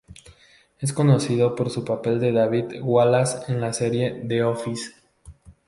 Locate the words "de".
2.19-2.31